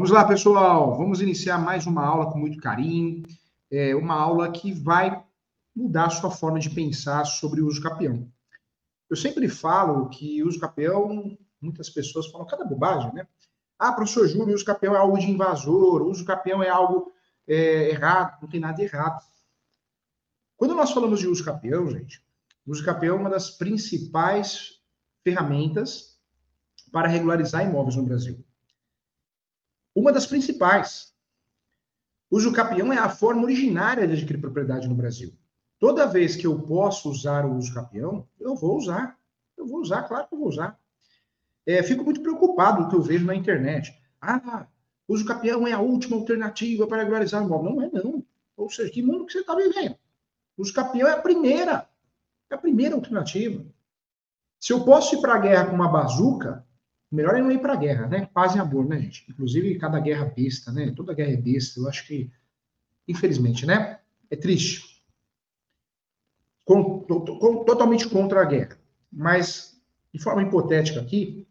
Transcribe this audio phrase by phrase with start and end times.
[0.00, 0.96] Vamos lá, pessoal.
[0.96, 3.22] Vamos iniciar mais uma aula com muito carinho.
[3.70, 5.22] É uma aula que vai
[5.76, 8.26] mudar a sua forma de pensar sobre o uso capião.
[9.10, 13.28] Eu sempre falo que o uso capião, muitas pessoas falam cada bobagem, né?
[13.78, 17.12] Ah, professor Júlio, o uso capião é algo de invasor, o uso capião é algo
[17.46, 19.22] é, errado, não tem nada errado.
[20.56, 22.24] Quando nós falamos de uso capião, gente,
[22.66, 24.80] o uso capião é uma das principais
[25.22, 26.18] ferramentas
[26.90, 28.42] para regularizar imóveis no Brasil.
[29.94, 31.12] Uma das principais.
[32.30, 35.32] O uso capião é a forma originária de adquirir propriedade no Brasil.
[35.78, 39.18] Toda vez que eu posso usar o uso capião, eu vou usar.
[39.56, 40.78] Eu vou usar, claro que eu vou usar.
[41.66, 43.98] É, fico muito preocupado com o que eu vejo na internet.
[44.20, 44.66] Ah,
[45.08, 47.74] o uso capião é a última alternativa para regularizar o imóvel.
[47.74, 48.24] Não é, não.
[48.56, 49.96] Ou seja, que mundo que você está vivendo?
[50.56, 51.88] O uso capião é a primeira.
[52.48, 53.64] É a primeira alternativa.
[54.58, 56.64] Se eu posso ir para a guerra com uma bazuca,
[57.10, 58.28] melhor é não ir para a guerra, né?
[58.32, 59.24] Paz e amor, né, gente?
[59.28, 60.92] Inclusive, cada guerra besta, né?
[60.94, 61.80] Toda guerra é besta.
[61.80, 62.30] Eu acho que,
[63.08, 63.98] infelizmente, né?
[64.30, 65.02] É triste.
[66.64, 68.78] Com, com, totalmente contra a guerra.
[69.12, 69.80] Mas,
[70.14, 71.48] de forma hipotética aqui,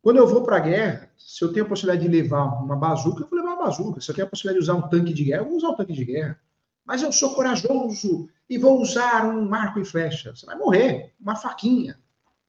[0.00, 3.22] quando eu vou para a guerra, se eu tenho a possibilidade de levar uma bazuca,
[3.24, 4.00] eu vou levar uma bazuca.
[4.00, 5.76] Se eu tenho a possibilidade de usar um tanque de guerra, eu vou usar um
[5.76, 6.40] tanque de guerra.
[6.84, 10.34] Mas eu sou corajoso e vou usar um arco e flecha.
[10.34, 11.98] Você vai morrer, uma faquinha.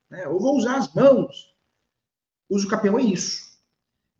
[0.09, 0.27] Né?
[0.27, 1.50] Ou vou usar as mãos
[2.55, 3.51] uso capião é isso.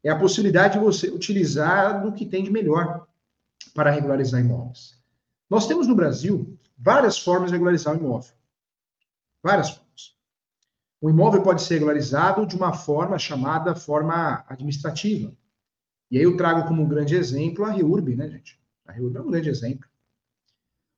[0.04, 3.08] É a possibilidade de você utilizar do que tem de melhor
[3.74, 5.00] para regularizar imóveis.
[5.50, 8.34] Nós temos no Brasil várias formas de regularizar o imóvel.
[9.44, 10.16] Várias formas.
[11.00, 15.36] O imóvel pode ser regularizado de uma forma chamada forma administrativa.
[16.10, 18.60] E aí eu trago como um grande exemplo a REURB, né, gente?
[18.86, 19.90] A REURB é um grande exemplo.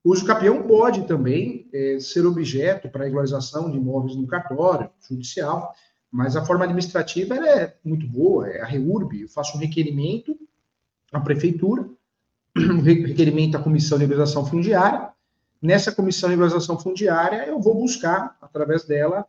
[0.03, 5.73] O uso capião pode também é, ser objeto para regularização de imóveis no cartório judicial,
[6.13, 9.21] mas a forma administrativa é muito boa, é a REURB.
[9.21, 10.37] Eu faço um requerimento
[11.11, 11.89] à prefeitura,
[12.55, 15.09] requerimento à comissão de regularização fundiária.
[15.59, 19.25] Nessa comissão de regularização fundiária, eu vou buscar, através dela,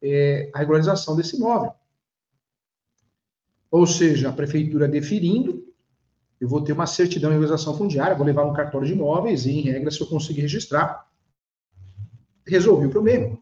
[0.00, 1.74] é, a regularização desse imóvel.
[3.70, 5.62] Ou seja, a prefeitura deferindo,
[6.40, 9.50] eu vou ter uma certidão de regularização fundiária, vou levar um cartório de imóveis e,
[9.50, 11.06] em regra, se eu conseguir registrar,
[12.46, 13.36] resolvi o problema.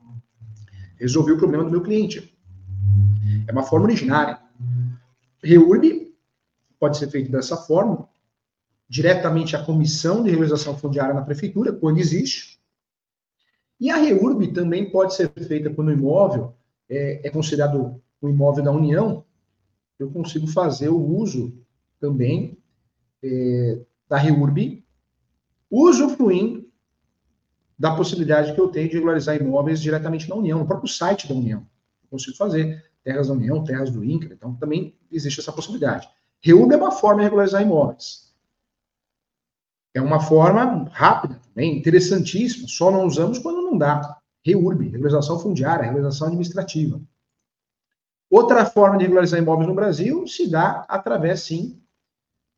[0.98, 2.31] Resolvi o problema do meu cliente.
[3.52, 4.40] É uma forma originária.
[5.44, 6.14] REURB
[6.80, 8.08] pode ser feito dessa forma,
[8.88, 12.58] diretamente à comissão de regularização fundiária na prefeitura, quando existe.
[13.78, 16.54] E a REURB também pode ser feita quando o imóvel
[16.88, 19.22] é, é considerado um imóvel da União.
[19.98, 21.52] Eu consigo fazer o uso
[22.00, 22.56] também
[23.22, 24.82] é, da REURB,
[25.70, 26.66] usufruindo
[27.78, 31.34] da possibilidade que eu tenho de regularizar imóveis diretamente na União, no próprio site da
[31.34, 31.66] União.
[32.02, 36.08] Eu consigo fazer terras da União, terras do INCRA, então também existe essa possibilidade.
[36.40, 38.32] REUB é uma forma de regularizar imóveis.
[39.94, 44.18] É uma forma rápida também, interessantíssima, só não usamos quando não dá.
[44.44, 47.00] REURB, regularização fundiária, regularização administrativa.
[48.30, 51.80] Outra forma de regularizar imóveis no Brasil se dá através, sim,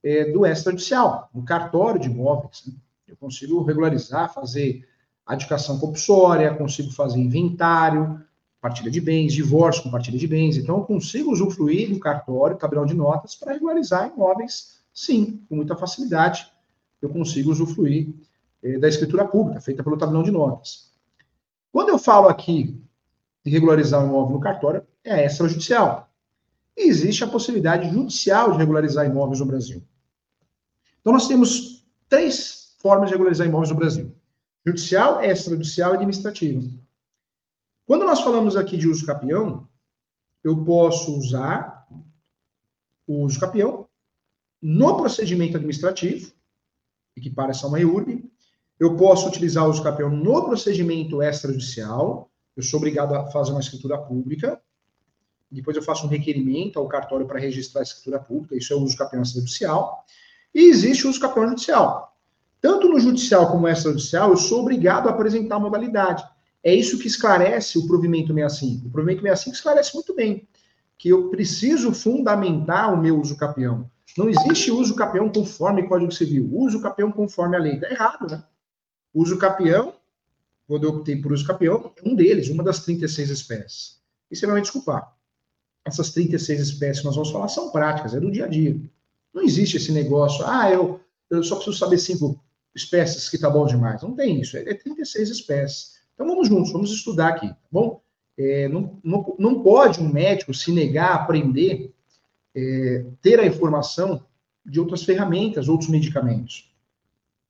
[0.02, 2.62] é, do extrajudicial, no cartório de imóveis.
[2.66, 2.74] Né?
[3.08, 4.86] Eu consigo regularizar, fazer
[5.26, 8.22] adjudicação compulsória, consigo fazer inventário,
[8.64, 10.56] partilha de bens, divórcio com partilha de bens.
[10.56, 15.76] Então, eu consigo usufruir do cartório, tabelão de notas, para regularizar imóveis, sim, com muita
[15.76, 16.50] facilidade.
[17.02, 18.08] Eu consigo usufruir
[18.62, 20.90] eh, da escritura pública, feita pelo tabelão de notas.
[21.70, 22.82] Quando eu falo aqui
[23.44, 26.08] de regularizar um imóvel no cartório, é extrajudicial.
[26.74, 29.82] E existe a possibilidade judicial de regularizar imóveis no Brasil.
[31.02, 34.10] Então, nós temos três formas de regularizar imóveis no Brasil:
[34.66, 36.62] judicial, extrajudicial e administrativa.
[37.86, 39.68] Quando nós falamos aqui de uso capião,
[40.42, 41.86] eu posso usar
[43.06, 43.86] o uso capião
[44.60, 46.32] no procedimento administrativo,
[47.14, 48.24] equipara essa uma EURB.
[48.80, 52.30] Eu posso utilizar o uso capião no procedimento extrajudicial.
[52.56, 54.60] Eu sou obrigado a fazer uma escritura pública.
[55.50, 58.56] Depois eu faço um requerimento ao cartório para registrar a escritura pública.
[58.56, 60.04] Isso é o uso capião extrajudicial.
[60.54, 62.16] E existe o uso capião judicial.
[62.60, 66.24] Tanto no judicial como extrajudicial, eu sou obrigado a apresentar a modalidade.
[66.64, 68.88] É isso que esclarece o provimento 65.
[68.88, 70.48] O provimento 65 esclarece muito bem
[70.96, 73.90] que eu preciso fundamentar o meu uso capião.
[74.16, 76.48] Não existe uso capião conforme Código Civil.
[76.50, 77.74] Uso capião conforme a lei.
[77.74, 78.42] Está errado, né?
[79.12, 79.94] Uso capião,
[80.66, 84.00] quando eu optei por uso capião, é um deles, uma das 36 espécies.
[84.30, 85.14] E você vai me desculpar.
[85.84, 88.80] Essas 36 espécies que nós vamos falar são práticas, é do dia a dia.
[89.34, 92.42] Não existe esse negócio, ah, eu, eu só preciso saber cinco
[92.74, 94.00] espécies que tá bom demais.
[94.02, 95.94] Não tem isso, é 36 espécies.
[96.14, 98.00] Então vamos juntos, vamos estudar aqui, tá bom?
[98.36, 101.92] É, não, não, não pode um médico se negar a aprender,
[102.54, 104.24] é, ter a informação
[104.64, 106.72] de outras ferramentas, outros medicamentos.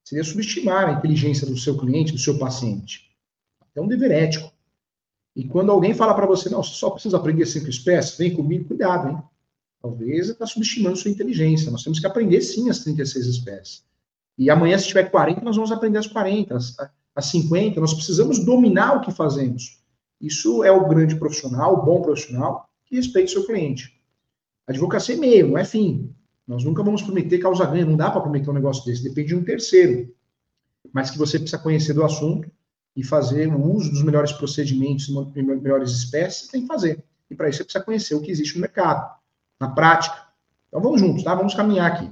[0.03, 3.11] Seria subestimar a inteligência do seu cliente, do seu paciente.
[3.75, 4.53] É um dever ético.
[5.35, 8.67] E quando alguém fala para você, não, você só precisa aprender cinco espécies, vem comigo,
[8.67, 9.19] cuidado, hein?
[9.81, 11.71] Talvez está subestimando sua inteligência.
[11.71, 13.85] Nós temos que aprender sim as 36 espécies.
[14.39, 16.77] E amanhã, se tiver 40, nós vamos aprender as 40, as,
[17.15, 17.81] as 50.
[17.81, 19.83] Nós precisamos dominar o que fazemos.
[20.21, 24.01] Isso é o grande profissional, o bom profissional, que respeita o seu cliente.
[24.67, 26.15] Advocacia é meio, não é fim.
[26.47, 29.37] Nós nunca vamos prometer causa ganha, não dá para prometer um negócio desse, depende de
[29.37, 30.15] um terceiro.
[30.93, 32.51] Mas que você precisa conhecer do assunto
[32.95, 37.03] e fazer o uso dos melhores procedimentos, melhores espécies, tem que fazer.
[37.31, 39.19] E para isso você precisa conhecer o que existe no mercado,
[39.59, 40.17] na prática.
[40.69, 41.35] Então vamos juntos, tá?
[41.35, 42.11] Vamos caminhar aqui.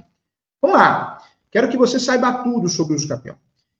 [0.61, 1.19] Vamos lá.
[1.51, 3.37] Quero que você saiba tudo sobre o uso capião.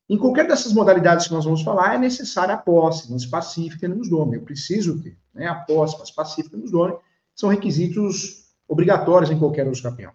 [0.09, 4.09] Em qualquer dessas modalidades que nós vamos falar, é necessária a posse, mas pacífica nos
[4.09, 4.37] dome.
[4.37, 6.95] Eu preciso ter né, a posse, mas pacífica nos dome.
[7.33, 10.11] São requisitos obrigatórios em qualquer uso capião.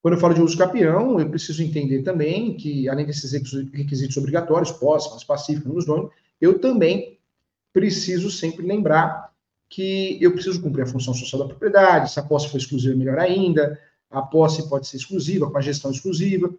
[0.00, 4.70] Quando eu falo de uso capião, eu preciso entender também que, além desses requisitos obrigatórios,
[4.70, 6.08] posse, mas pacífica nos dome,
[6.40, 7.18] eu também
[7.72, 9.32] preciso sempre lembrar
[9.68, 13.18] que eu preciso cumprir a função social da propriedade, se a posse for exclusiva, melhor
[13.18, 13.78] ainda,
[14.10, 16.52] a posse pode ser exclusiva, com a gestão exclusiva.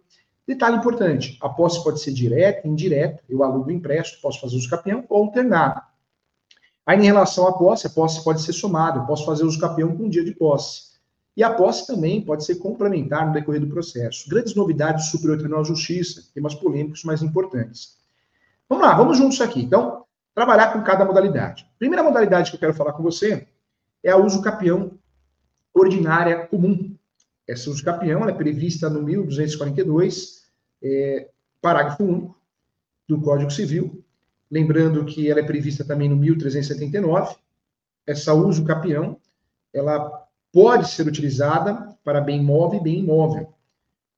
[0.50, 5.04] Detalhe importante: a posse pode ser direta, indireta, eu alugo empresto, posso fazer uso capião
[5.08, 5.80] ou alternado.
[6.84, 9.96] Aí, em relação à posse, a posse pode ser somada, eu posso fazer uso capião
[9.96, 10.90] com um dia de posse.
[11.36, 14.28] E a posse também pode ser complementar no decorrer do processo.
[14.28, 17.96] Grandes novidades do Superior Tribunal de Justiça, temas polêmicos mais importantes.
[18.68, 19.62] Vamos lá, vamos juntos aqui.
[19.62, 20.04] Então,
[20.34, 21.64] trabalhar com cada modalidade.
[21.78, 23.46] Primeira modalidade que eu quero falar com você
[24.02, 24.98] é a uso capião
[25.72, 26.92] ordinária comum.
[27.46, 30.39] Essa uso capião é prevista no 1242
[30.82, 31.28] é,
[31.60, 32.36] parágrafo único
[33.08, 34.04] do Código Civil.
[34.50, 37.36] Lembrando que ela é prevista também no 1379.
[38.06, 39.16] Essa uso capião,
[39.72, 43.52] ela pode ser utilizada para bem móvel e bem imóvel.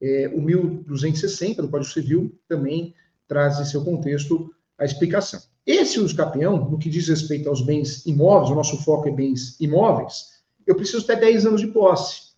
[0.01, 2.93] É, o 1260 do Código Civil também
[3.27, 5.41] traz em seu contexto a explicação.
[5.65, 9.59] Esse uso capião, no que diz respeito aos bens imóveis, o nosso foco é bens
[9.61, 12.33] imóveis, eu preciso ter 10 anos de posse.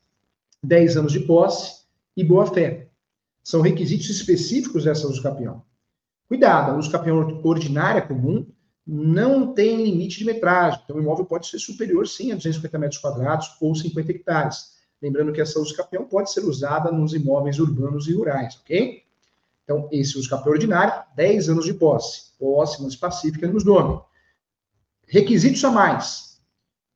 [0.63, 1.86] 10 anos de posse
[2.16, 2.84] e boa-fé.
[3.45, 5.63] São requisitos específicos dessa uso capião.
[6.27, 8.47] Cuidado, a uso capião ordinária comum
[8.86, 10.81] não tem limite de metragem.
[10.83, 14.74] Então, o imóvel pode ser superior, sim, a 250 metros quadrados ou 50 hectares.
[15.00, 19.03] Lembrando que essa uso capião pode ser usada nos imóveis urbanos e rurais, ok?
[19.63, 22.31] Então, esse uso capião ordinário, 10 anos de posse.
[22.39, 24.01] Posse mais pacífica nos nome.
[25.07, 26.42] Requisitos a mais.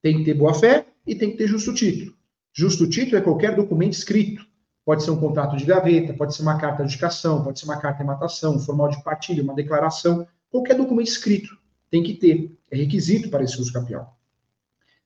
[0.02, 2.18] Tem que ter boa-fé e tem que ter justo título.
[2.52, 4.49] Justo título é qualquer documento escrito
[4.90, 7.78] Pode ser um contrato de gaveta, pode ser uma carta de indicação, pode ser uma
[7.78, 11.56] carta de matação, um formal de partilha, uma declaração, qualquer documento escrito
[11.92, 14.08] tem que ter, é requisito para esse uso capião.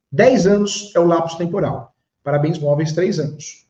[0.10, 1.94] 10 anos é o lapso temporal.
[2.24, 3.68] Para bens móveis, 3 anos.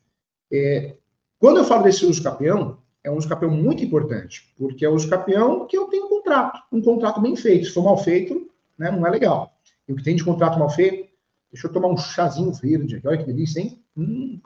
[0.52, 0.98] É,
[1.40, 4.94] quando eu falo desse uso capião, é um uso capião muito importante, porque é o
[4.94, 7.66] uso capião que eu tenho um contrato, um contrato bem feito.
[7.66, 9.52] Se for mal feito, né, não é legal.
[9.88, 11.10] E o que tem de contrato mal feito,
[11.52, 13.84] deixa eu tomar um chazinho verde, olha que delícia, hein?
[13.98, 14.40] Hum,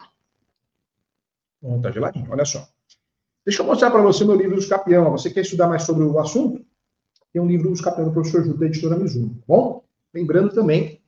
[1.62, 2.68] Bom, tá geladinho, olha só.
[3.45, 5.12] Deixa eu mostrar para você meu livro dos Capião.
[5.12, 6.65] Você quer estudar mais sobre o assunto?
[7.31, 9.30] Tem um livro dos Capião do professor Júlio, da editora Mizuno.
[9.30, 11.01] Tá bom, lembrando também,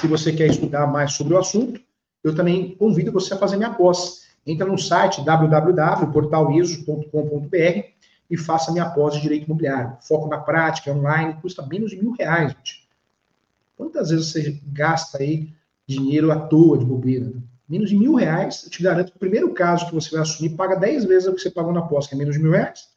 [0.00, 1.80] se você quer estudar mais sobre o assunto,
[2.22, 4.24] eu também convido você a fazer minha pós.
[4.46, 7.94] Entra no site www.portaliso.com.br
[8.30, 9.96] e faça minha pós de direito imobiliário.
[10.02, 12.88] Foco na prática, online, custa menos de mil reais, gente.
[13.76, 15.52] Quantas vezes você gasta aí
[15.86, 17.32] dinheiro à toa de bobeira?
[17.68, 20.50] Menos de mil reais, eu te garanto que o primeiro caso que você vai assumir
[20.50, 22.88] paga 10 vezes o que você pagou na pós, que é menos de mil reais.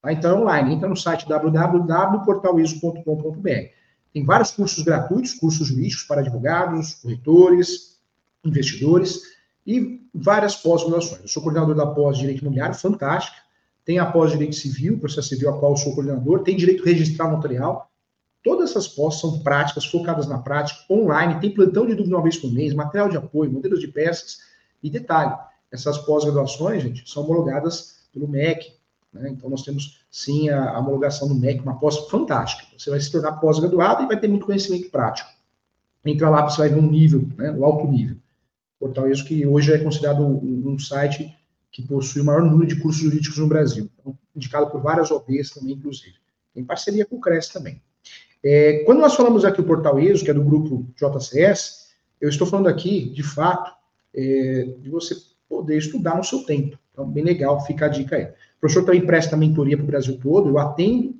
[0.00, 0.12] Tá?
[0.12, 3.68] Então é online, entra no site www.portaliso.com.br.
[4.12, 7.98] Tem vários cursos gratuitos, cursos jurídicos para advogados, corretores,
[8.44, 9.20] investidores
[9.66, 11.22] e várias pós-graduações.
[11.22, 13.38] Eu sou coordenador da pós de Direito Imobiliário, fantástica.
[13.84, 16.42] Tem a pós de Direito Civil, processo civil, a qual eu sou coordenador.
[16.42, 17.90] Tem Direito Registral Notarial,
[18.44, 22.36] Todas essas pós são práticas, focadas na prática, online, tem plantão de dúvida uma vez
[22.36, 24.40] por mês, material de apoio, modelos de peças.
[24.82, 25.34] E detalhe,
[25.72, 28.74] essas pós-graduações, gente, são homologadas pelo MEC.
[29.10, 29.30] Né?
[29.30, 32.68] Então, nós temos, sim, a, homologação do MEC, uma pós fantástica.
[32.76, 35.30] Você vai se tornar pós-graduado e vai ter muito conhecimento prático.
[36.04, 38.18] Entra lá, você vai ver um nível, né, o alto nível.
[38.78, 41.34] Portal isso que hoje é considerado um, um site
[41.72, 43.90] que possui o maior número de cursos jurídicos no Brasil.
[43.98, 46.16] Então, indicado por várias OBs também, inclusive.
[46.54, 47.80] Em parceria com o CRES também.
[48.44, 51.88] É, quando nós falamos aqui o Portal ESO, que é do grupo JCS,
[52.20, 53.72] eu estou falando aqui, de fato,
[54.14, 55.16] é, de você
[55.48, 56.78] poder estudar no seu tempo.
[56.92, 58.24] Então, bem legal, fica a dica aí.
[58.24, 61.14] O professor também presta mentoria para o Brasil todo, eu atendo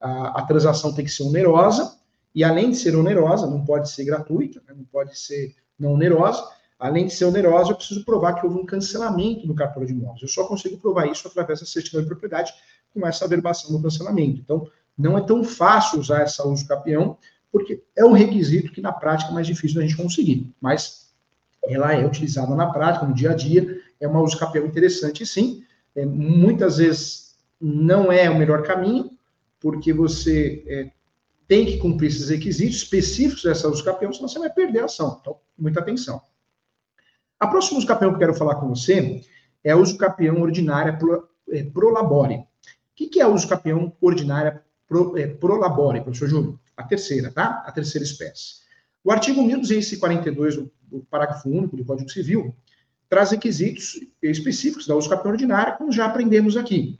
[0.00, 1.98] A, a, transação tem que ser onerosa,
[2.34, 6.44] e além de ser onerosa, não pode ser gratuita, né, não pode ser não onerosa.
[6.78, 10.22] Além de ser onerosa, eu preciso provar que houve um cancelamento no cartório de imóveis.
[10.22, 12.52] Eu só consigo provar isso através da certidão de propriedade
[12.92, 14.40] com essa averbação do cancelamento.
[14.40, 17.16] Então, não é tão fácil usar essa uso capião,
[17.50, 20.52] porque é um requisito que na prática é mais difícil da gente conseguir.
[20.60, 21.10] Mas
[21.64, 25.64] ela é utilizada na prática, no dia a dia, é uma uso capião interessante, sim.
[25.94, 29.10] É, muitas vezes não é o melhor caminho,
[29.60, 30.90] porque você é,
[31.48, 35.18] tem que cumprir esses requisitos específicos dessa uso capião, senão você vai perder a ação.
[35.20, 36.20] Então, muita atenção.
[37.44, 39.22] A próxima uso capião que eu quero falar com você
[39.62, 42.36] é a uso capião ordinária pro, é, prolabore.
[42.36, 42.46] O
[42.94, 46.58] que, que é a uso capião ordinária pro, é, prolabore, professor Júlio?
[46.74, 47.62] A terceira, tá?
[47.66, 48.62] A terceira espécie.
[49.04, 52.56] O artigo 1242 do parágrafo único do Código Civil,
[53.10, 56.98] traz requisitos específicos da uso capião ordinária, como já aprendemos aqui.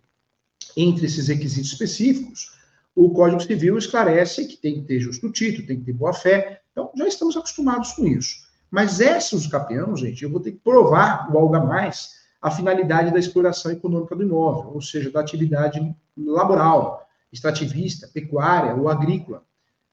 [0.77, 2.53] Entre esses requisitos específicos,
[2.95, 6.61] o Código Civil esclarece que tem que ter justo título, tem que ter boa-fé.
[6.71, 8.44] Então, já estamos acostumados com isso.
[8.75, 13.13] Mas essa capião, gente, eu vou ter que provar o algo a mais a finalidade
[13.13, 19.45] da exploração econômica do imóvel, ou seja, da atividade laboral, extrativista, pecuária ou agrícola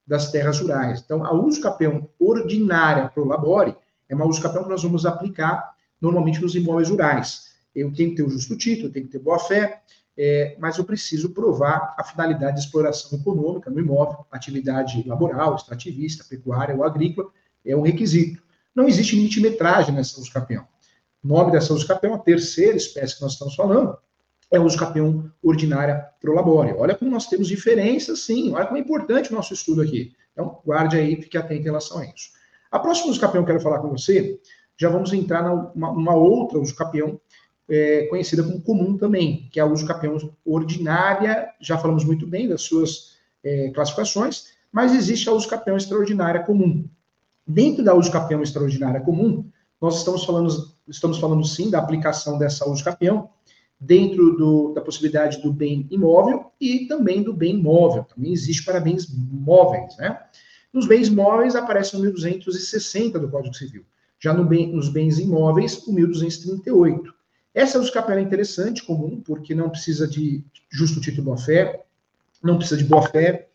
[0.05, 0.99] das terras rurais.
[0.99, 3.75] Então, a uso capião ordinária pro labore
[4.09, 7.51] é uma uso que nós vamos aplicar normalmente nos imóveis rurais.
[7.75, 9.83] Eu tenho que ter o justo título, eu tenho que ter boa-fé,
[10.17, 16.25] é, mas eu preciso provar a finalidade de exploração econômica no imóvel, atividade laboral, extrativista,
[16.27, 17.29] pecuária ou agrícola,
[17.63, 18.41] é um requisito.
[18.75, 20.65] Não existe limite-metragem nessa uso capião.
[21.23, 23.97] O nome dessa uso capião, a terceira espécie que nós estamos falando,
[24.51, 26.73] é o uso capião ordinária pro labore.
[26.77, 28.53] Olha como nós temos diferenças, sim.
[28.53, 30.13] Olha como é importante o nosso estudo aqui.
[30.33, 32.31] Então, guarde aí, fique atento em relação a isso.
[32.71, 34.39] A próxima uso capião que eu quero falar com você,
[34.77, 37.19] já vamos entrar numa, outra uso capião,
[37.69, 41.47] é, conhecida como comum também, que é a uso capião ordinária.
[41.61, 46.89] Já falamos muito bem das suas é, classificações, mas existe a uso capião extraordinária comum.
[47.47, 49.49] Dentro da uso capião extraordinária comum,
[49.81, 53.29] nós estamos falando, estamos falando sim da aplicação dessa uso capião
[53.79, 58.03] dentro do, da possibilidade do bem imóvel e também do bem móvel.
[58.03, 60.19] Também existe para bens móveis, né?
[60.71, 63.83] Nos bens móveis aparece o 1260 do Código Civil.
[64.19, 67.13] Já no bem, nos bens imóveis, o 1238.
[67.53, 71.83] Essa é capela interessante, comum, porque não precisa de justo título boa-fé,
[72.41, 73.49] não precisa de boa-fé,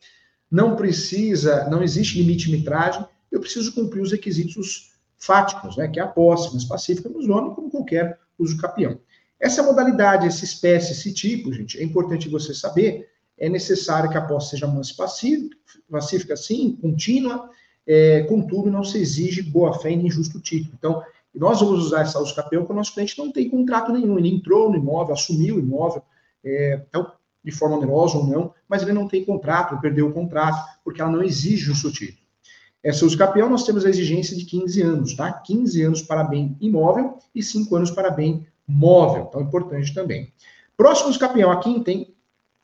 [0.51, 5.99] não precisa, não existe limite de metragem, eu preciso cumprir os requisitos fáticos, né, que
[5.99, 8.99] é a posse, mas pacífica nos nomes, como qualquer uso capião.
[9.39, 13.09] Essa modalidade, essa espécie, esse tipo, gente, é importante você saber.
[13.39, 15.57] É necessário que a posse seja mansa pacífica,
[15.91, 17.51] pacífica sim, contínua,
[17.87, 20.75] é, contudo, não se exige boa-fé nem justo título.
[20.79, 21.03] Então,
[21.35, 24.35] nós vamos usar essa uso capião quando o nosso cliente não tem contrato nenhum, ele
[24.35, 26.03] entrou no imóvel, assumiu o imóvel,
[26.43, 27.13] é, então,
[27.45, 31.11] de forma onerosa ou não, mas ele não tem contrato, perdeu o contrato, porque ela
[31.11, 32.26] não exige justo título.
[32.83, 35.33] Essa uso capião, nós temos a exigência de 15 anos, tá?
[35.33, 40.33] 15 anos para bem imóvel e 5 anos para bem móvel, então importante também.
[40.77, 42.15] Próximo escapião, aqui tem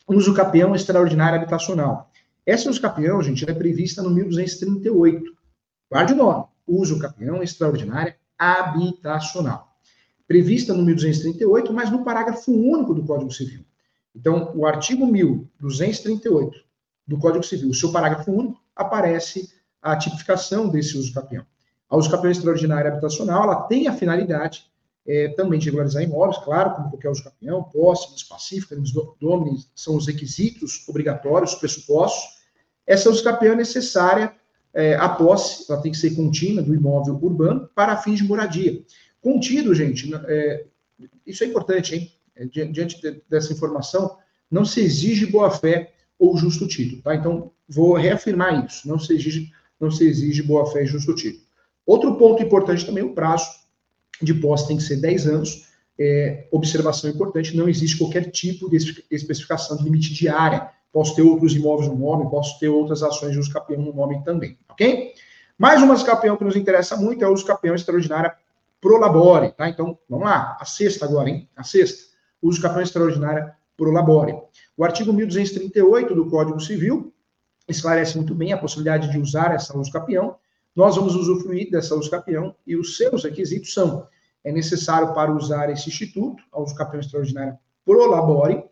[0.07, 2.11] uso capião extraordinário habitacional.
[2.45, 5.33] Essa uso capião, gente, é prevista no 1238.
[5.91, 6.45] Guarde o nome.
[6.67, 9.77] Uso capião extraordinária habitacional.
[10.27, 13.65] Prevista no 1238, mas no parágrafo único do Código Civil.
[14.15, 16.59] Então, o artigo 1238
[17.07, 19.51] do Código Civil, o seu parágrafo único, aparece
[19.83, 21.45] a tipificação desse uso capião.
[21.91, 24.65] A uso capião extraordinária habitacional, ela tem a finalidade
[25.07, 28.77] é, também de regularizar imóveis, claro, como qualquer uso capião, posse, pacífica,
[29.21, 32.41] domini, são os requisitos obrigatórios, os pressupostos.
[32.87, 34.33] Essa uso capião é necessária,
[34.73, 38.83] é, a posse, ela tem que ser contínua do imóvel urbano para fins de moradia.
[39.21, 40.65] Contido, gente, é,
[41.27, 42.13] isso é importante, hein?
[42.35, 42.99] É, diante
[43.29, 44.17] dessa informação,
[44.51, 47.15] não se exige boa-fé ou justo título, tá?
[47.15, 49.51] Então, vou reafirmar isso, não se exige,
[49.83, 51.43] não se exige boa-fé e justo título.
[51.85, 53.51] Outro ponto importante também, o prazo
[54.23, 55.67] de posse tem que ser 10 anos.
[55.99, 58.77] É, observação importante, não existe qualquer tipo de
[59.11, 60.71] especificação de limite de área.
[60.93, 64.23] Posso ter outros imóveis no nome, posso ter outras ações de uso capião no nome
[64.25, 65.13] também, ok?
[65.59, 68.35] Mais uma capião que nos interessa muito é o uso capião extraordinária
[68.81, 69.69] pro labore, tá?
[69.69, 71.49] Então, vamos lá, a sexta agora, hein?
[71.57, 72.11] A sexta,
[72.41, 74.35] uso capião extraordinária pro labore.
[74.77, 77.13] O artigo 1238 do Código Civil
[77.69, 80.37] esclarece muito bem a possibilidade de usar essa uso capião
[80.75, 84.07] nós vamos usufruir dessa uso capião e os seus requisitos são:
[84.43, 88.65] é necessário para usar esse instituto, a uso capião extraordinária prolabore,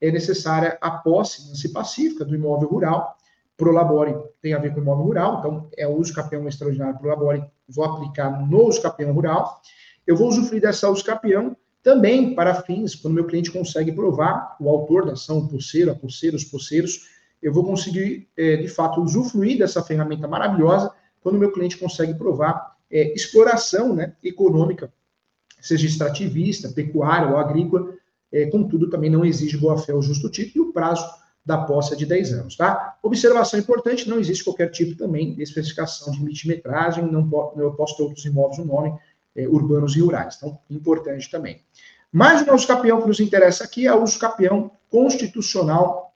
[0.00, 3.16] é necessária a posse pacífica do imóvel rural,
[3.56, 7.84] prolabore tem a ver com imóvel rural, então é o uso capião extraordinário prolabore, vou
[7.84, 9.60] aplicar no uso capião rural.
[10.06, 14.68] Eu vou usufruir dessa uso capião também para fins, quando meu cliente consegue provar o
[14.68, 17.13] autor da ação, o pulseiro, a pulseira, os pulseiros,
[17.44, 20.90] eu vou conseguir, é, de fato, usufruir dessa ferramenta maravilhosa
[21.22, 24.90] quando o meu cliente consegue provar é, exploração né, econômica,
[25.60, 27.94] seja extrativista, pecuária ou agrícola,
[28.32, 31.06] é, contudo, também não exige boa-fé ou justo título, e o prazo
[31.44, 32.96] da posse é de 10 anos, tá?
[33.02, 38.04] Observação importante, não existe qualquer tipo também de especificação de limite-metragem, não eu posso ter
[38.04, 38.98] outros imóveis no nome,
[39.36, 41.60] é, urbanos e rurais, então, importante também.
[42.10, 44.18] Mais um uso capião que nos interessa aqui é o uso
[44.88, 46.13] constitucional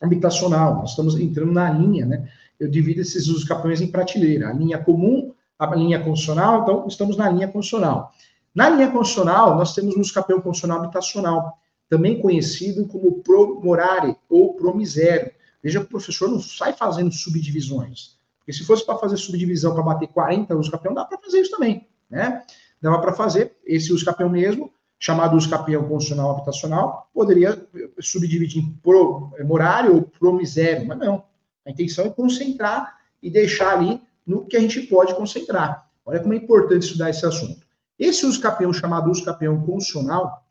[0.00, 4.48] habitacional, nós estamos entrando na linha, né, eu divido esses usos capiões em prateleira.
[4.48, 8.12] A linha comum, a linha constitucional, então estamos na linha constitucional.
[8.54, 11.58] Na linha constitucional, nós temos o uso capião constitucional habitacional,
[11.88, 15.30] também conhecido como promorare ou promisério.
[15.62, 18.18] Veja que o professor não sai fazendo subdivisões.
[18.38, 21.50] Porque se fosse para fazer subdivisão para bater 40 usos capião, dá para fazer isso
[21.50, 22.42] também, né?
[22.80, 27.56] Dava para fazer esse uso capião mesmo, chamado uso capião constitucional habitacional, poderia
[28.00, 31.24] subdividir em promorário ou promisério, mas não.
[31.64, 35.88] A intenção é concentrar e deixar ali no que a gente pode concentrar.
[36.04, 37.66] Olha como é importante estudar esse assunto.
[37.98, 40.44] Esse uso capião, chamado uso capião constitucional,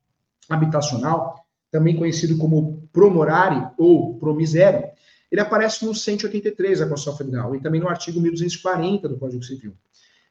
[0.49, 4.87] habitacional, também conhecido como promorare ou promisério,
[5.31, 9.73] ele aparece no 183 da Constituição Federal e também no artigo 1240 do Código Civil.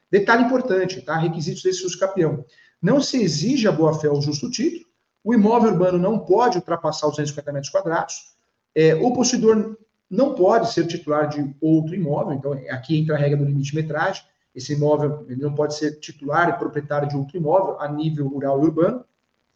[0.09, 1.17] Detalhe importante, tá?
[1.17, 2.43] Requisitos desse uso capião.
[2.81, 4.85] Não se exige a boa-fé ou justo título,
[5.23, 8.35] o imóvel urbano não pode ultrapassar os 250 metros quadrados,
[8.73, 9.77] é, o possuidor
[10.09, 14.23] não pode ser titular de outro imóvel, então aqui entra a regra do limite metragem,
[14.55, 18.59] esse imóvel ele não pode ser titular e proprietário de outro imóvel a nível rural
[18.59, 19.03] e urbano,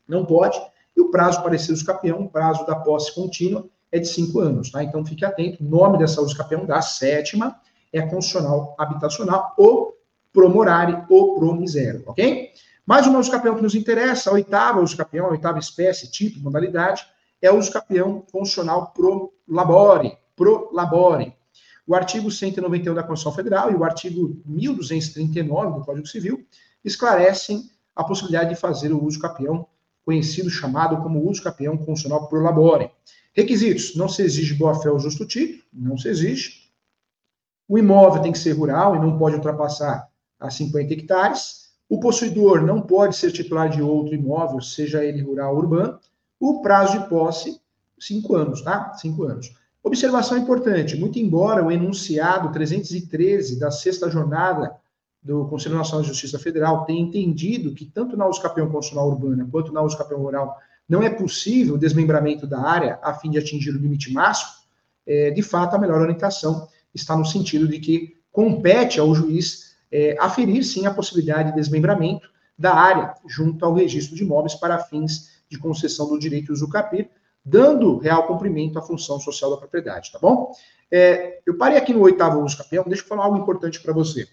[0.08, 0.60] não pode,
[0.96, 4.72] e o prazo para esse usucapião, o prazo da posse contínua, é de cinco anos,
[4.72, 4.84] tá?
[4.84, 7.60] Então fique atento, o nome dessa usucapião da sétima
[7.92, 9.98] é a constitucional habitacional ou
[10.32, 12.52] promorare ou promisero, ok?
[12.86, 17.06] Mais uma usucapião que nos interessa, a oitava usucapião, a oitava espécie, tipo, modalidade,
[17.41, 21.36] é o usucapião constitucional pro labore, pro labore.
[21.86, 26.46] O artigo 191 da Constituição Federal e o artigo 1239 do Código Civil
[26.84, 29.67] esclarecem a possibilidade de fazer o uso capião,
[30.04, 32.91] conhecido, chamado como uso capião constitucional pro labore.
[33.34, 36.72] Requisitos: não se exige boa-fé ou justo título, não se exige.
[37.67, 41.61] O imóvel tem que ser rural e não pode ultrapassar a 50 hectares.
[41.92, 46.00] O possuidor não pode ser titular de outro imóvel, seja ele rural ou urbano.
[46.40, 47.60] O prazo de posse,
[48.00, 48.94] cinco anos, tá?
[48.94, 49.54] Cinco anos.
[49.84, 54.74] Observação importante: muito embora o enunciado 313 da sexta jornada
[55.22, 59.74] do Conselho Nacional de Justiça Federal tenha entendido que tanto na USCapião Constitucional Urbana quanto
[59.74, 63.78] na USCapião Rural não é possível o desmembramento da área a fim de atingir o
[63.78, 64.50] limite máximo,
[65.06, 70.16] é, de fato a melhor orientação está no sentido de que compete ao juiz é,
[70.20, 75.42] aferir sim a possibilidade de desmembramento da área junto ao registro de imóveis para fins
[75.50, 77.10] de concessão do direito de usufruir,
[77.44, 80.54] dando real cumprimento à função social da propriedade, tá bom?
[80.92, 84.28] É, eu parei aqui no oitavo uso capião, deixa eu falar algo importante para você.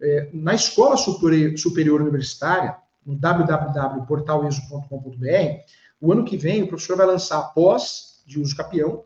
[0.00, 5.60] É, na escola superior, universitária, no www.portaleso.com.br,
[6.00, 9.04] o ano que vem o professor vai lançar pós de uso capião.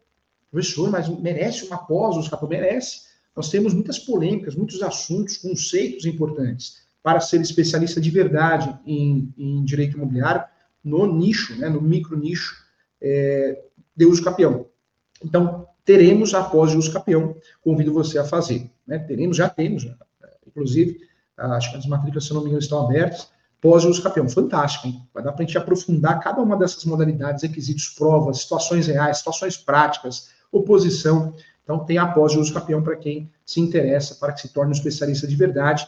[0.51, 2.49] Professor, mas merece uma pós uso capião?
[2.49, 3.10] Merece.
[3.41, 9.65] Nós temos muitas polêmicas, muitos assuntos, conceitos importantes para ser especialista de verdade em, em
[9.65, 10.45] direito imobiliário
[10.85, 12.55] no nicho, né, no micro nicho
[13.01, 13.59] é,
[13.97, 14.67] de uso capião.
[15.25, 18.71] Então, teremos a pós de uso capião, convido você a fazer.
[18.87, 18.99] Né?
[18.99, 19.97] Teremos, já temos, já,
[20.47, 21.01] inclusive,
[21.35, 24.29] acho que as matrículas, se não me engano, estão abertas, pós uso capião.
[24.29, 25.01] Fantástico, hein?
[25.15, 29.57] Vai dar para a gente aprofundar cada uma dessas modalidades, requisitos, provas, situações reais, situações
[29.57, 31.35] práticas, oposição.
[31.65, 34.75] Então, tem a de uso capião para quem se interessa, para que se torne um
[34.75, 35.87] especialista de verdade.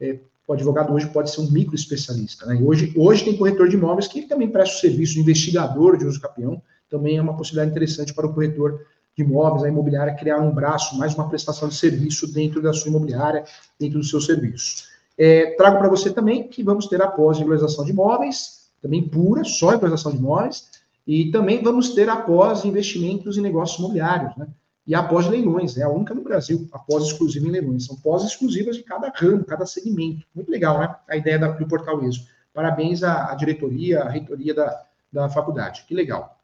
[0.00, 2.44] É, o advogado hoje pode ser um micro especialista.
[2.46, 2.56] Né?
[2.56, 6.04] E hoje, hoje tem corretor de imóveis que também presta o serviço de investigador de
[6.04, 8.84] uso capião, também é uma possibilidade interessante para o corretor
[9.16, 12.88] de imóveis, a imobiliária, criar um braço, mais uma prestação de serviço dentro da sua
[12.88, 13.44] imobiliária,
[13.78, 14.84] dentro do seu serviço.
[15.16, 19.70] É, trago para você também que vamos ter a pós-regularização de imóveis, também pura, só
[19.70, 20.68] regularização de imóveis,
[21.06, 24.46] e também vamos ter a pós-investimentos em negócios imobiliários, né?
[24.86, 27.86] E a pós-leilões, é a única no Brasil, a pós-exclusiva em leilões.
[27.86, 30.26] São pós-exclusivas de cada ramo, cada segmento.
[30.34, 30.94] Muito legal, né?
[31.08, 32.26] A ideia da, do Portal ESO.
[32.52, 35.84] Parabéns à, à diretoria, à reitoria da, da faculdade.
[35.86, 36.38] Que legal.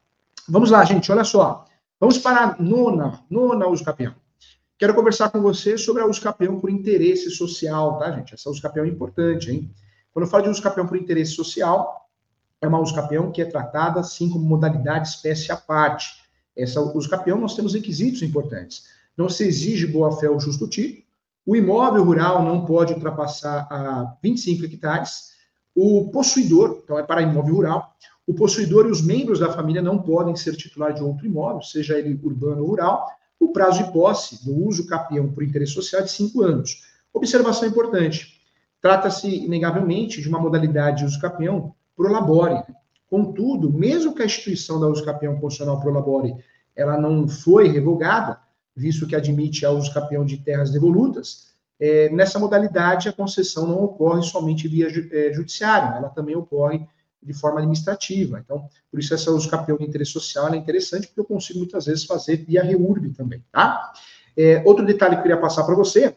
[0.47, 1.65] Vamos lá, gente, olha só.
[1.99, 4.15] Vamos para a nona, nona uso capião.
[4.77, 8.33] Quero conversar com você sobre a uso capião por interesse social, tá, gente?
[8.33, 9.69] Essa uso capião é importante, hein?
[10.13, 12.09] Quando eu falo de uso capião por interesse social,
[12.61, 16.23] é uma uso capião que é tratada, assim, como modalidade espécie à parte.
[16.61, 18.83] Essa uso capião, nós temos requisitos importantes.
[19.15, 21.03] Não se exige boa-fé ou justo título,
[21.45, 25.31] o imóvel rural não pode ultrapassar a 25 hectares,
[25.73, 27.95] o possuidor, então é para imóvel rural,
[28.27, 31.97] o possuidor e os membros da família não podem ser titular de outro imóvel, seja
[31.97, 33.07] ele urbano ou rural.
[33.39, 36.83] O prazo de posse do uso capião por interesse social é de cinco anos.
[37.11, 38.39] Observação importante:
[38.79, 42.61] trata-se, inegavelmente, de uma modalidade de uso capião pro labore.
[43.09, 46.35] Contudo, mesmo que a instituição da uso capião constitucional pro labore
[46.75, 48.39] ela não foi revogada,
[48.75, 53.83] visto que admite a uso capião de terras devolutas, é, nessa modalidade a concessão não
[53.83, 56.85] ocorre somente via é, judiciária, ela também ocorre
[57.21, 58.39] de forma administrativa.
[58.39, 61.85] Então, por isso essa uso capião de interesse social é interessante, porque eu consigo muitas
[61.85, 63.91] vezes fazer via REURB também, tá?
[64.37, 66.15] É, outro detalhe que eu queria passar para você,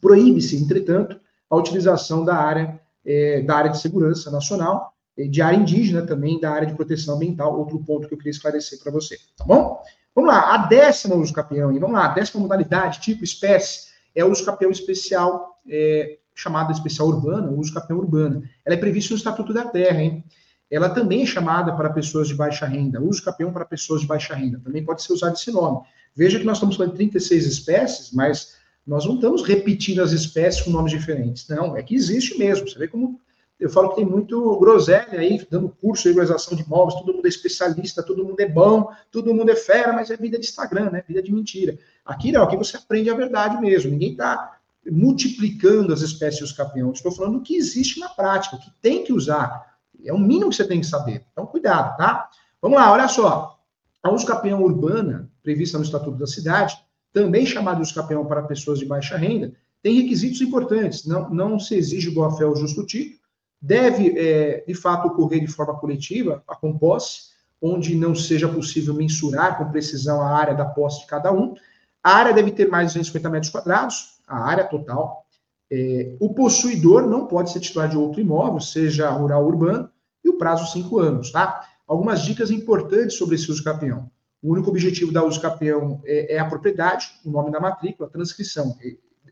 [0.00, 6.02] proíbe-se, entretanto, a utilização da área, é, da área de segurança nacional, de área indígena
[6.02, 9.44] também, da área de proteção ambiental, outro ponto que eu queria esclarecer para você, tá
[9.44, 9.82] bom?
[10.14, 14.24] Vamos lá, a décima uso capião, e vamos lá, a décima modalidade, tipo, espécie, é
[14.24, 18.42] o uso capião especial, é, chamada especial urbana, uso capião urbana.
[18.64, 20.24] Ela é prevista no Estatuto da Terra, hein?
[20.70, 24.34] Ela também é chamada para pessoas de baixa renda, uso capião para pessoas de baixa
[24.34, 25.80] renda, também pode ser usado esse nome.
[26.14, 30.62] Veja que nós estamos falando de 36 espécies, mas nós não estamos repetindo as espécies
[30.62, 31.46] com nomes diferentes.
[31.48, 32.68] Não, é que existe mesmo.
[32.68, 33.20] Você vê como
[33.58, 37.24] eu falo que tem muito groselha aí, dando curso de regularização de imóveis, todo mundo
[37.24, 40.90] é especialista, todo mundo é bom, todo mundo é fera, mas é vida de Instagram,
[40.90, 41.02] né?
[41.08, 41.78] Vida de mentira.
[42.04, 43.90] Aqui não, aqui você aprende a verdade mesmo.
[43.90, 44.58] Ninguém está
[44.90, 46.98] multiplicando as espécies dos campeões.
[46.98, 49.74] Estou falando do que existe na prática, que tem que usar.
[50.04, 51.24] É o mínimo que você tem que saber.
[51.32, 52.28] Então, cuidado, tá?
[52.60, 53.58] Vamos lá, olha só.
[54.02, 56.76] A uso capião urbana, prevista no Estatuto da Cidade,
[57.12, 61.06] também chamada uso capião para pessoas de baixa renda, tem requisitos importantes.
[61.06, 63.18] Não, não se exige boa-fé ou justo título.
[63.60, 69.58] Deve, é, de fato, ocorrer de forma coletiva, a composse, onde não seja possível mensurar
[69.58, 71.54] com precisão a área da posse de cada um.
[72.02, 75.26] A área deve ter mais de 250 metros quadrados, a área total.
[75.70, 79.90] É, o possuidor não pode ser titular de outro imóvel, seja rural ou urbano,
[80.24, 81.66] e o prazo cinco anos, tá?
[81.86, 84.10] Algumas dicas importantes sobre esse uso capião.
[84.42, 88.12] O único objetivo da uso capião é, é a propriedade, o nome da matrícula, a
[88.12, 88.76] transcrição.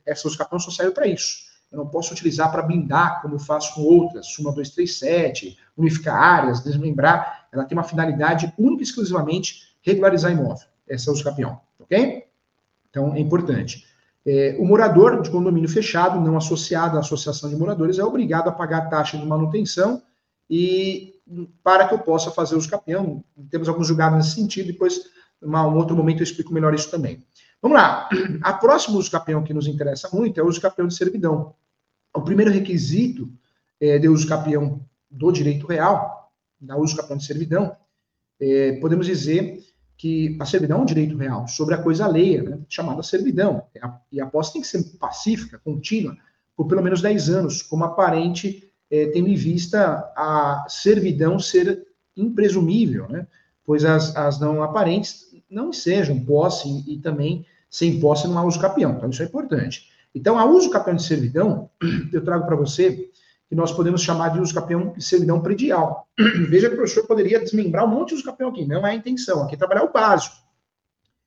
[0.05, 1.54] Essa uso capião só serve para isso.
[1.75, 6.63] Eu não posso utilizar para blindar, como eu faço com outras, Suma 237, unificar áreas,
[6.63, 7.49] desmembrar.
[7.53, 10.69] Ela tem uma finalidade única e exclusivamente regularizar imóvel.
[10.89, 12.25] Essa é o capião, ok?
[12.89, 13.85] Então, é importante.
[14.25, 18.53] É, o morador de condomínio fechado, não associado à associação de moradores, é obrigado a
[18.53, 20.01] pagar a taxa de manutenção
[20.49, 21.15] e
[21.65, 23.25] para que eu possa fazer os capião.
[23.51, 25.01] Temos alguns julgados nesse sentido, depois,
[25.43, 27.25] em um outro momento, eu explico melhor isso também.
[27.61, 28.09] Vamos lá.
[28.43, 31.55] A próxima uso capião que nos interessa muito é o uso capião de servidão.
[32.15, 33.31] O primeiro requisito
[33.81, 37.77] é, de uso capião do direito real, da uso capião de servidão,
[38.41, 39.59] é, podemos dizer
[39.97, 43.65] que a servidão é um direito real sobre a coisa alheia, né, chamada servidão.
[44.11, 46.17] E a posse tem que ser pacífica, contínua,
[46.57, 53.09] por pelo menos 10 anos, como aparente, é, tendo em vista a servidão ser impresumível,
[53.09, 53.27] né,
[53.65, 58.45] pois as, as não aparentes não sejam posse e, e também sem posse não há
[58.45, 58.93] uso capião.
[58.93, 59.91] Então, isso é importante.
[60.15, 61.69] Então, a uso capião de servidão,
[62.13, 63.11] eu trago para você
[63.49, 66.09] que nós podemos chamar de uso capião de servidão predial.
[66.49, 68.95] Veja que o professor poderia desmembrar um monte de uso capião aqui, não é a
[68.95, 70.37] intenção, aqui é trabalhar o básico.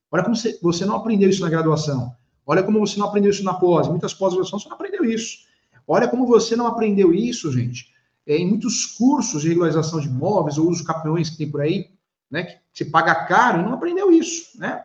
[0.10, 2.16] Olha como você, não aprendeu isso na graduação.
[2.46, 3.90] Olha como você não aprendeu isso na pós.
[3.90, 5.40] Muitas pós-graduações você não aprendeu isso.
[5.86, 7.94] Olha como você não aprendeu isso, gente,
[8.26, 11.90] é, em muitos cursos de regularização de imóveis ou uso capiões que tem por aí,
[12.30, 14.84] né, que você paga caro e não aprendeu isso, né?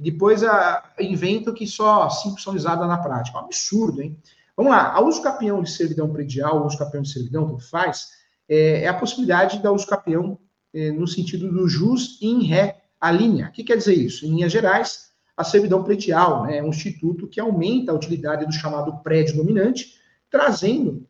[0.00, 3.38] Depois a, inventa que só cinco são usadas na prática.
[3.38, 4.16] É um absurdo, hein?
[4.56, 8.08] Vamos lá, a uso capião de servidão predial, uso capião de servidão, tanto faz,
[8.48, 10.38] é, é a possibilidade da uso capião
[10.74, 13.48] é, no sentido do jus in ré a linha.
[13.48, 14.26] O que quer dizer isso?
[14.26, 18.52] Em linhas gerais, a servidão predial né, é um instituto que aumenta a utilidade do
[18.52, 19.94] chamado prédio dominante,
[20.30, 21.06] trazendo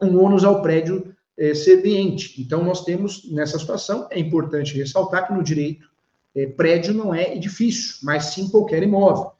[0.00, 2.42] um ônus ao prédio é, serviente.
[2.42, 5.89] Então, nós temos, nessa situação, é importante ressaltar que no direito,
[6.34, 9.32] é, prédio não é edifício, mas sim qualquer imóvel,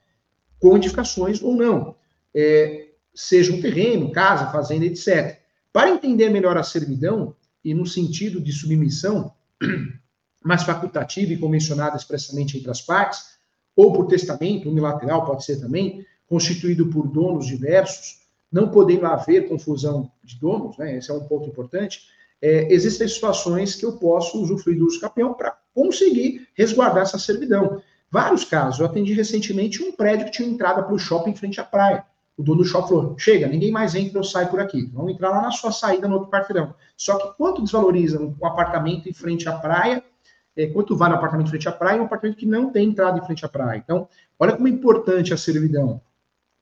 [0.58, 1.94] com edificações ou não.
[2.34, 5.38] É, seja um terreno, casa, fazenda, etc.
[5.72, 9.32] Para entender melhor a servidão, e no sentido de submissão,
[10.42, 13.38] mais facultativa e convencionada expressamente entre as partes,
[13.76, 20.10] ou por testamento unilateral, pode ser também, constituído por donos diversos, não podendo haver confusão
[20.24, 22.02] de donos, né, esse é um ponto importante,
[22.42, 27.82] é, existem situações que eu posso usufruir do uso capião para conseguir resguardar essa servidão.
[28.10, 31.60] Vários casos, eu atendi recentemente um prédio que tinha entrada para o shopping em frente
[31.60, 32.04] à praia.
[32.36, 34.90] O dono do shopping falou: chega, ninguém mais entra ou sai por aqui.
[34.92, 36.74] Vamos entrar lá na sua saída no outro quarteirão.
[36.96, 40.02] Só que quanto desvaloriza um apartamento em frente à praia
[40.56, 42.88] é, quanto vale um apartamento em frente à praia e um apartamento que não tem
[42.88, 43.78] entrada em frente à praia.
[43.78, 46.00] Então, olha como é importante a servidão,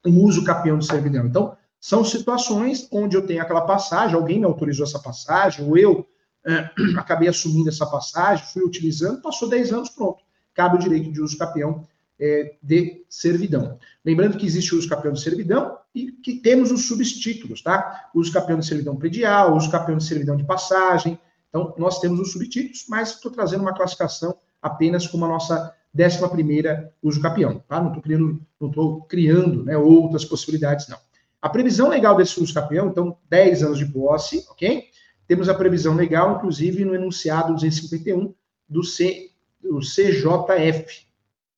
[0.05, 1.27] o uso capião de servidão.
[1.27, 6.07] Então, são situações onde eu tenho aquela passagem, alguém me autorizou essa passagem, ou eu
[6.47, 10.23] é, acabei assumindo essa passagem, fui utilizando, passou 10 anos, pronto.
[10.55, 11.87] Cabe o direito de uso capião
[12.21, 13.79] é, de servidão.
[14.05, 18.11] Lembrando que existe o uso capião de servidão e que temos os subtítulos, tá?
[18.15, 22.33] Uso capião de servidão predial, uso capião de servidão de passagem, então, nós temos os
[22.33, 27.81] subtítulos, mas estou trazendo uma classificação apenas como a nossa 11 primeira uso capião, tá?
[27.81, 30.99] Não estou criando, não estou criando né, outras possibilidades, não.
[31.41, 34.85] A previsão legal desse uso capião, então, 10 anos de posse, ok?
[35.29, 38.35] Temos a previsão legal, inclusive, no enunciado 251
[38.67, 41.07] do, C, do CJF.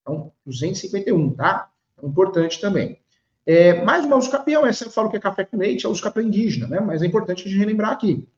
[0.03, 1.71] Então, 251, tá?
[2.03, 2.99] É importante também.
[3.47, 6.03] É, mais uma uso capião, essa eu falo que é café com leite, é uso
[6.03, 6.81] capião indígena, né?
[6.81, 8.29] Mas é importante a gente relembrar aqui.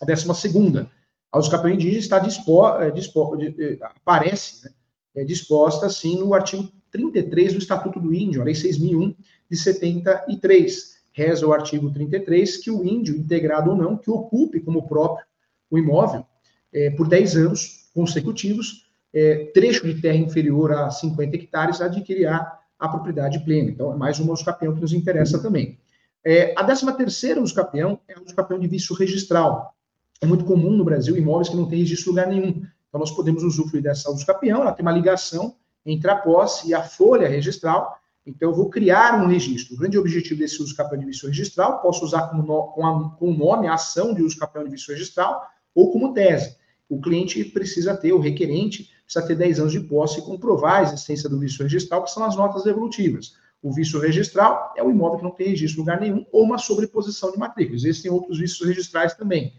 [0.00, 0.90] A décima segunda,
[1.32, 4.74] a uso capião indígena está dispo, é, dispo, é, aparece né,
[5.16, 9.16] é, disposta, assim, no artigo 33 do Estatuto do Índio, a Lei 6.001
[9.50, 10.95] de 73.
[11.16, 15.24] Reza o artigo 33 que o índio, integrado ou não, que ocupe como próprio
[15.70, 16.26] o imóvel
[16.72, 22.86] é, por 10 anos consecutivos, é, trecho de terra inferior a 50 hectares, adquirirá a
[22.86, 23.70] propriedade plena.
[23.70, 25.78] Então, é mais uma uso capião que nos interessa também.
[26.22, 29.74] É, a 13 terceira uso capião é o uso capião de vício registral
[30.20, 32.48] é muito comum no Brasil imóveis que não têm registro em lugar nenhum.
[32.88, 36.74] Então, nós podemos usufruir dessa uso capião, ela tem uma ligação entre a posse e
[36.74, 37.98] a folha registral.
[38.26, 39.74] Então, eu vou criar um registro.
[39.74, 43.10] O grande objetivo desse uso capião de vício registral, posso usar como no, com, a,
[43.10, 46.56] com nome a ação de uso capião de vício registral ou como tese.
[46.88, 50.82] O cliente precisa ter, o requerente precisa ter 10 anos de posse e comprovar a
[50.82, 53.34] existência do vício registral, que são as notas devolutivas.
[53.62, 56.58] O vício registral é o imóvel que não tem registro em lugar nenhum ou uma
[56.58, 57.84] sobreposição de matrículas.
[57.84, 59.52] Existem outros vícios registrais também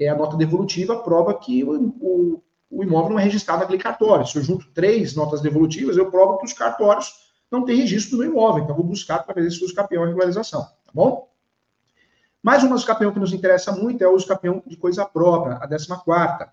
[0.00, 4.26] é, a nota devolutiva prova que o, o, o, imóvel não é registrado naquele cartório.
[4.26, 7.12] Se eu junto três notas devolutivas, eu provo que os cartórios
[7.50, 8.64] não têm registro do imóvel.
[8.64, 11.28] Então, vou buscar através desse uso capião a regularização, tá bom?
[12.42, 15.56] Mais um uso capião que nos interessa muito é o uso capião de coisa própria,
[15.56, 16.50] a 14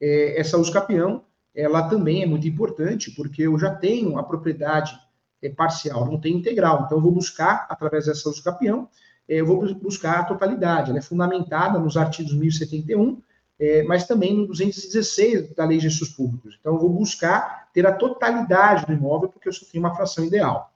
[0.00, 4.98] é, Essa uso capião, ela também é muito importante, porque eu já tenho a propriedade
[5.42, 6.84] é, parcial, não tenho integral.
[6.84, 8.88] Então, eu vou buscar, através dessa uso capião,
[9.28, 10.90] eu vou buscar a totalidade.
[10.90, 13.20] Ela é fundamentada nos artigos 1071,
[13.58, 16.56] é, mas também no 216 da Lei de Gestos Públicos.
[16.60, 20.24] Então, eu vou buscar ter a totalidade do imóvel, porque eu só tenho uma fração
[20.24, 20.70] ideal.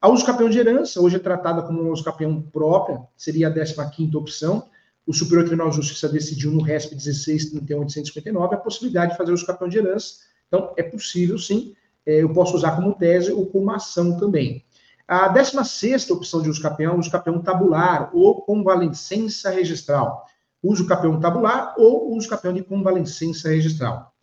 [0.00, 3.90] A uso capião de herança, hoje é tratada como uma uso capião própria, seria a
[3.90, 4.66] 15 opção.
[5.06, 9.68] O Superior Tribunal de Justiça decidiu no RESP 16.31.859 a possibilidade de fazer uso capião
[9.68, 10.16] de herança.
[10.48, 11.74] Então, é possível, sim.
[12.04, 14.64] É, eu posso usar como tese ou como ação também.
[15.06, 20.26] A 16 opção de uso capião, uso capião tabular ou convalescença registral.
[20.64, 24.14] Uso capião tabular ou uso capião de convalescença registral.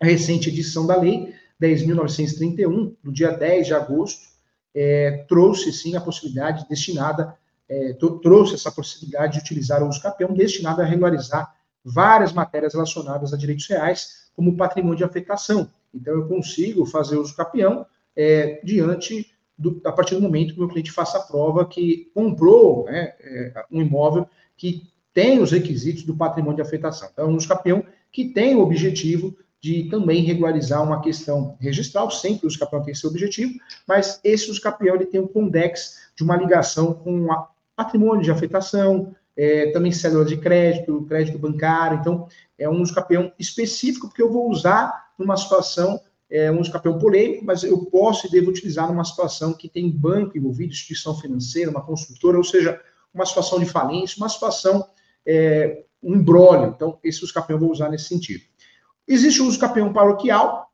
[0.00, 4.28] A recente edição da lei 10.931, do dia 10 de agosto,
[4.72, 7.36] é, trouxe sim a possibilidade destinada,
[7.68, 11.52] é, trouxe essa possibilidade de utilizar o uso capião destinado a regularizar
[11.84, 15.68] várias matérias relacionadas a direitos reais, como patrimônio de afetação.
[15.92, 17.84] Então, eu consigo fazer uso capião
[18.14, 22.08] é, diante do, a partir do momento que o meu cliente faça a prova que
[22.14, 27.08] comprou né, é, um imóvel que tem os requisitos do patrimônio de afetação.
[27.12, 32.46] Então, é um capião que tem o objetivo de também regularizar uma questão registral, sempre
[32.46, 33.54] o capião tem esse objetivo,
[33.84, 37.26] mas esse capião ele tem um condex de uma ligação com
[37.74, 44.06] patrimônio de afetação, é, também célula de crédito, crédito bancário, então é um capião específico,
[44.06, 46.00] porque eu vou usar numa situação
[46.30, 50.36] é um escapeão polêmico, mas eu posso e devo utilizar numa situação que tem banco
[50.36, 52.78] envolvido, instituição financeira, uma construtora, ou seja,
[53.14, 54.86] uma situação de falência, uma situação,
[55.26, 56.72] é, um embrólio.
[56.74, 58.44] Então, esse escapeão eu vou usar nesse sentido.
[59.06, 60.70] Existe o uso escapeão paroquial,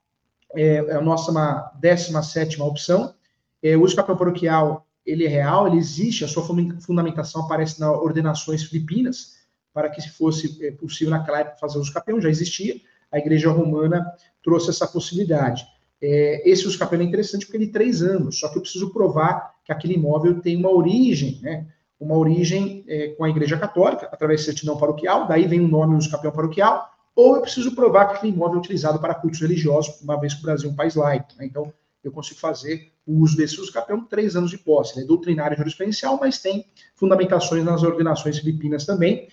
[0.54, 1.32] é, é a nossa
[1.80, 3.14] 17 opção.
[3.62, 6.44] É, o uso escapeão paroquial, ele é real, ele existe, a sua
[6.80, 9.34] fundamentação aparece nas ordenações filipinas,
[9.72, 12.80] para que se fosse é, possível naquela época fazer uso escapeão, já existia,
[13.10, 14.04] a Igreja Romana
[14.42, 15.64] trouxe essa possibilidade.
[16.02, 18.92] É, esse uso capela é interessante porque ele tem três anos, só que eu preciso
[18.92, 21.66] provar que aquele imóvel tem uma origem, né?
[21.98, 25.96] Uma origem é, com a Igreja Católica, através de certidão paroquial, daí vem o nome
[25.96, 30.00] uso capel paroquial, ou eu preciso provar que aquele imóvel é utilizado para cultos religiosos,
[30.00, 31.28] uma vez que o Brasil é um país laico.
[31.38, 31.46] Né?
[31.46, 33.72] Então, eu consigo fazer o uso desse uso
[34.10, 34.94] três anos de posse.
[34.94, 39.28] Ele é doutrinário jurisprudencial, mas tem fundamentações nas ordenações filipinas também.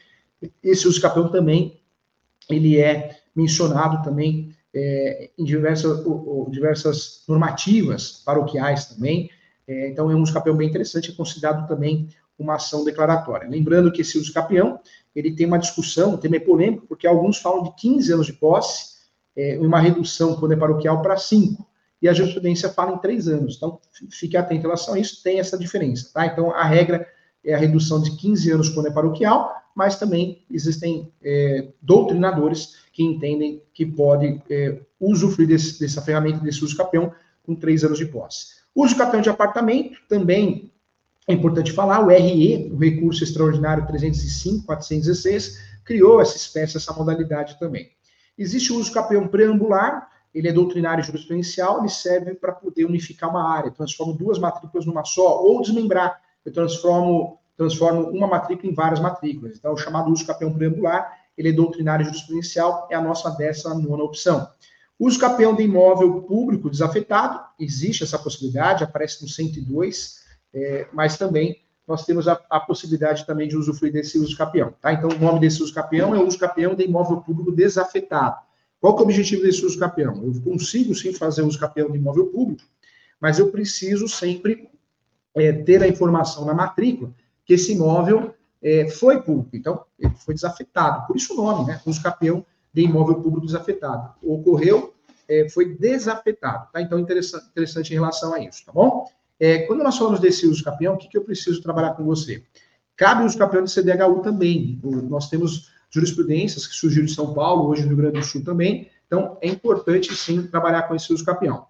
[0.63, 1.79] Esse uso também,
[2.49, 6.03] ele é mencionado também é, em diversas,
[6.49, 9.29] diversas normativas paroquiais também.
[9.67, 12.09] É, então, é um uso bem interessante, é considerado também
[12.41, 13.49] uma ação declaratória.
[13.49, 14.79] Lembrando que esse uso capião,
[15.15, 18.33] ele tem uma discussão, um tema é polêmico, porque alguns falam de 15 anos de
[18.33, 18.91] posse,
[19.35, 21.65] é, uma redução, quando é paroquial, para 5,
[22.01, 23.55] e a jurisprudência fala em 3 anos.
[23.55, 26.25] Então, fique atento em relação a isso, tem essa diferença, tá?
[26.25, 27.07] Então, a regra
[27.43, 33.03] é a redução de 15 anos quando é paroquial, mas também existem é, doutrinadores que
[33.03, 38.05] entendem que pode é, usufruir desse, dessa ferramenta, desse uso capião, com três anos de
[38.05, 38.61] posse.
[38.75, 40.70] Uso capião de apartamento, também
[41.27, 47.91] é importante falar, o RE, o Recurso Extraordinário 305-416, criou essa espécie, essa modalidade também.
[48.37, 53.29] Existe o uso capião preambular, ele é doutrinário e jurisprudencial, ele serve para poder unificar
[53.29, 58.75] uma área, transforma duas matrículas numa só, ou desmembrar, eu transformo, transformo uma matrícula em
[58.75, 59.57] várias matrículas.
[59.57, 64.47] Então, o chamado uso capião preambular, ele é doutrinário jurisprudencial, é a nossa 19 opção.
[64.97, 70.20] Uso capião de imóvel público desafetado, existe essa possibilidade, aparece no 102,
[70.53, 74.93] é, mas também nós temos a, a, possibilidade também de usufruir desse uso capião, tá?
[74.93, 78.37] Então, o nome desse uso capião é o uso capião de imóvel público desafetado.
[78.79, 80.23] Qual que é o objetivo desse uso capião?
[80.23, 82.63] Eu consigo sim fazer uso capião de imóvel público,
[83.19, 84.69] mas eu preciso sempre
[85.35, 87.13] é, ter a informação na matrícula
[87.45, 91.07] que esse imóvel é, foi público, então ele foi desafetado.
[91.07, 91.81] Por isso o nome, né?
[91.85, 94.13] Uso capião de imóvel público desafetado.
[94.21, 94.93] Ocorreu,
[95.27, 96.81] é, foi desafetado, tá?
[96.81, 99.05] Então interessante, interessante em relação a isso, tá bom?
[99.41, 102.43] É, quando nós falamos desse uso capião, o que, que eu preciso trabalhar com você?
[102.95, 104.79] Cabe o uso capião de CDHU também.
[104.83, 108.87] Nós temos jurisprudências que surgiram em São Paulo, hoje no Rio Grande do Sul também.
[109.07, 111.65] Então, é importante, sim, trabalhar com esse uso capião.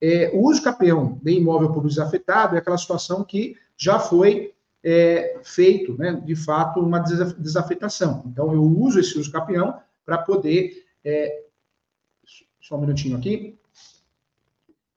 [0.00, 4.54] É, o uso capião de imóvel público desafetado é aquela situação que já foi
[4.84, 8.22] é, feito, né, de fato, uma desafetação.
[8.26, 9.74] Então, eu uso esse uso capião
[10.06, 10.84] para poder.
[11.04, 11.42] É,
[12.60, 13.57] só um minutinho aqui.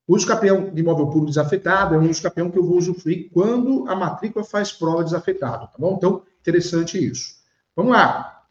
[0.08, 3.30] O uso capião de imóvel público desafetado é um uso capião que eu vou usufruir
[3.32, 5.96] quando a matrícula faz prova desafetado, tá bom?
[5.98, 7.36] Então, interessante isso.
[7.76, 8.46] Vamos lá.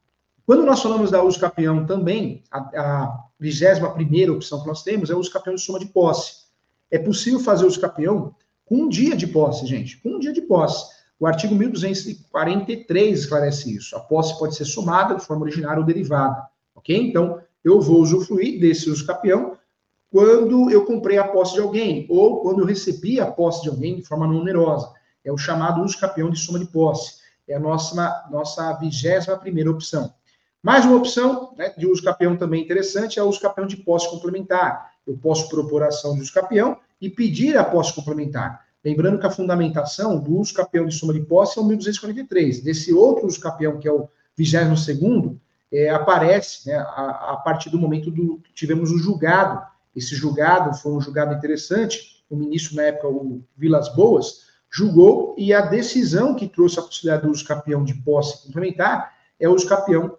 [0.47, 5.15] Quando nós falamos da uso capião também, a vigésima primeira opção que nós temos é
[5.15, 6.47] o uso capião de soma de posse.
[6.91, 8.35] É possível fazer o capião
[8.65, 10.91] com um dia de posse, gente, com um dia de posse.
[11.19, 13.95] O artigo 1243 esclarece isso.
[13.95, 16.43] A posse pode ser somada de forma originária ou derivada.
[16.75, 16.97] Ok?
[16.97, 19.50] Então, eu vou usufruir desse uso capião
[20.11, 23.97] quando eu comprei a posse de alguém ou quando eu recebi a posse de alguém
[23.97, 24.93] de forma não onerosa.
[25.25, 27.21] É o chamado uso capião de soma de posse.
[27.47, 30.13] É a nossa, nossa vigésima primeira opção.
[30.63, 34.11] Mais uma opção né, de uso capião também interessante é o uso capião de posse
[34.11, 34.91] complementar.
[35.07, 38.65] Eu posso propor a ação de uso capião e pedir a posse complementar.
[38.85, 42.61] Lembrando que a fundamentação do uso capião de soma de posse é o 1243.
[42.61, 44.87] Desse outro uso capião, que é o 22
[45.73, 49.65] é, aparece né, a, a, partir do momento do que tivemos o julgado.
[49.95, 52.25] Esse julgado foi um julgado interessante.
[52.29, 57.27] O ministro, na época, o Vilas Boas, julgou e a decisão que trouxe a possibilidade
[57.27, 60.17] do uso capião de posse complementar é o uso capião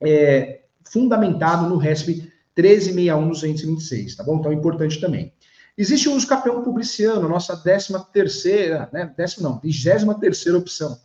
[0.00, 4.36] é, fundamentado no RESP 1361-226, tá bom?
[4.36, 5.32] Então, é importante também.
[5.76, 9.12] Existe o uso capião publiciano, nossa décima terceira, né?
[9.16, 10.98] Décima não, vigésima terceira opção.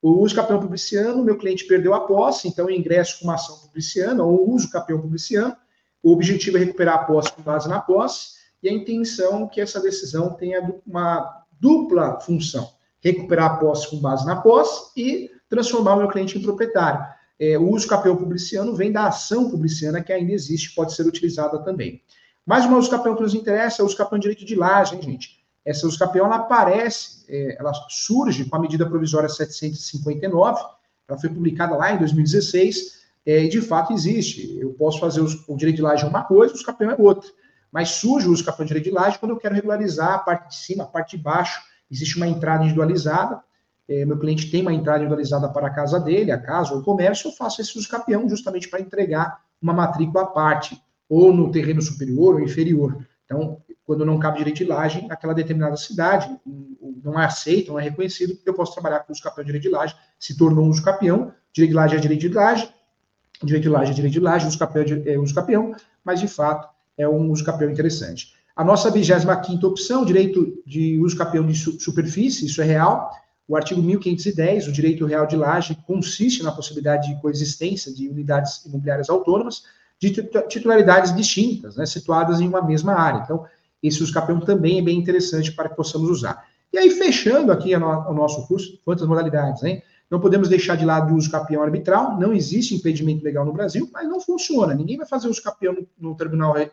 [0.00, 3.58] O uso capião publiciano, meu cliente perdeu a posse, então eu ingresso com uma ação
[3.58, 5.56] publiciana ou uso capião publiciano.
[6.04, 9.58] O objetivo é recuperar a posse com base na posse e a intenção é que
[9.58, 15.94] essa decisão tenha uma dupla função: recuperar a posse com base na posse e transformar
[15.94, 17.02] o meu cliente em proprietário.
[17.40, 21.58] É, o uso capião publiciano vem da ação publiciana que ainda existe, pode ser utilizada
[21.60, 22.02] também.
[22.44, 25.42] Mais uma uso capião que nos interessa é o uso capião direito de laje, gente?
[25.64, 30.62] Essa uso capião, ela aparece, é, ela surge com a medida provisória 759,
[31.08, 34.58] ela foi publicada lá em 2016, é, de fato existe.
[34.58, 37.28] Eu posso fazer os, o direito de laje uma coisa, o uso capião é outra.
[37.72, 40.56] Mas surge o uso capião direito de laje quando eu quero regularizar a parte de
[40.56, 41.60] cima, a parte de baixo,
[41.90, 43.42] existe uma entrada individualizada,
[43.88, 46.82] é, meu cliente tem uma entrada individualizada para a casa dele, a casa ou o
[46.82, 51.50] comércio, eu faço esse uso capião justamente para entregar uma matrícula à parte, ou no
[51.50, 53.06] terreno superior ou inferior.
[53.24, 56.28] Então, quando não cabe direito de laje, aquela determinada cidade
[57.02, 59.68] não é aceita, não é reconhecido, eu posso trabalhar com o uso capião direito de
[59.68, 62.68] laje, se tornou um uso capião, direito de laje é direito de laje,
[63.42, 65.74] direito de laje é direito de laje, uso capião é uso capião,
[66.04, 68.34] mas de fato é um uso capião interessante.
[68.54, 73.10] A nossa 25 opção, direito de uso capião de superfície, isso é real,
[73.48, 78.64] o artigo 1510, o direito real de laje, consiste na possibilidade de coexistência de unidades
[78.64, 79.64] imobiliárias autônomas
[80.00, 80.10] de
[80.48, 83.20] titularidades distintas, né, situadas em uma mesma área.
[83.24, 83.44] Então,
[83.82, 86.46] esse uso capião também é bem interessante para que possamos usar.
[86.72, 89.82] E aí, fechando aqui o nosso curso, quantas modalidades, hein?
[90.14, 93.90] Não podemos deixar de lado o uso capião arbitral, não existe impedimento legal no Brasil,
[93.92, 94.72] mas não funciona.
[94.72, 96.70] Ninguém vai fazer uso capião no, no tribunal é,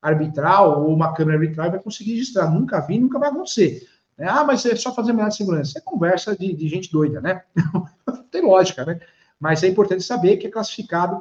[0.00, 2.50] arbitral ou uma câmara arbitral e vai conseguir registrar.
[2.50, 3.86] Nunca vi, nunca vai acontecer.
[4.16, 4.26] Né?
[4.26, 5.78] Ah, mas é só fazer medida de segurança.
[5.78, 7.42] É conversa de, de gente doida, né?
[8.32, 8.98] Tem lógica, né?
[9.38, 11.20] Mas é importante saber que é classificado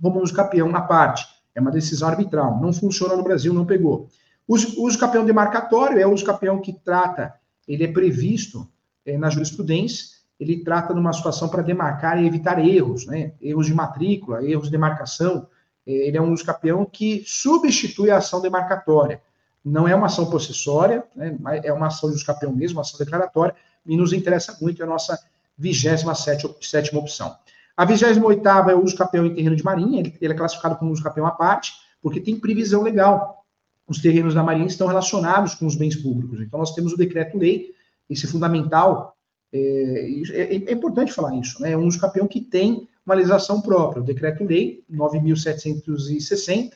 [0.00, 1.26] como uso capião na parte.
[1.54, 2.58] É uma decisão arbitral.
[2.62, 4.08] Não funciona no Brasil, não pegou.
[4.46, 7.34] O uso capião demarcatório é o uso capião que trata,
[7.68, 8.66] ele é previsto
[9.04, 13.32] é, na jurisprudência, ele trata de uma situação para demarcar e evitar erros, né?
[13.40, 15.48] Erros de matrícula, erros de demarcação.
[15.86, 19.20] É, ele é um uso capião que substitui a ação demarcatória
[19.68, 23.54] não é uma ação possessória, né, é uma ação de escapeão mesmo, uma ação declaratória,
[23.86, 25.18] e nos interessa muito a nossa
[25.56, 27.36] 27 opção.
[27.76, 31.02] A 28 é o uso capião em terreno de marinha, ele, é classificado como uso
[31.02, 31.72] capião à parte,
[32.02, 33.44] porque tem previsão legal.
[33.86, 36.40] Os terrenos da marinha estão relacionados com os bens públicos.
[36.40, 37.74] Então, nós temos o decreto-lei,
[38.08, 39.16] esse fundamental,
[39.52, 41.72] é, é, é, importante falar isso, né?
[41.72, 44.02] É um uso capião que tem uma legislação própria.
[44.02, 46.72] O decreto-lei 9.760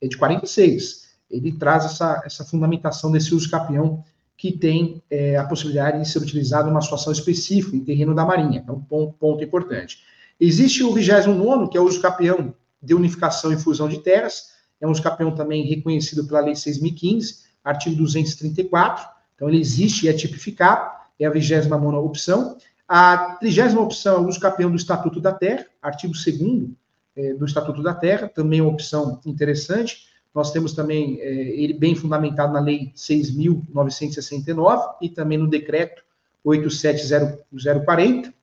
[0.00, 4.04] é de 46 ele traz essa, essa fundamentação desse uso capião
[4.36, 8.24] que tem é, a possibilidade de ser utilizado em uma situação específica, em terreno da
[8.24, 8.60] Marinha.
[8.62, 9.98] Então, ponto, ponto importante.
[10.38, 14.86] Existe o 29, que é o uso capião de unificação e fusão de terras, é
[14.86, 20.12] um uso capião também reconhecido pela Lei 6.015, artigo 234, então ele existe e é
[20.12, 22.56] tipificado, é a 29 opção.
[22.88, 26.70] A 30 opção é o uso capião do Estatuto da Terra, artigo 2
[27.16, 30.08] é, do Estatuto da Terra, também é uma opção interessante.
[30.34, 36.02] Nós temos também é, ele bem fundamentado na Lei 6.969 e também no Decreto
[36.44, 38.34] 87040,